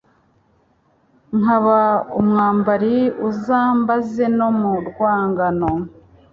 Nkaba 1.39 1.79
umwambari 2.19 2.97
Uzambaze 3.29 4.25
no 4.37 4.49
mu 4.59 4.73
rwangano, 4.87 5.71